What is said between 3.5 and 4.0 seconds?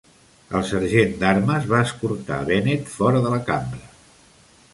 cambra.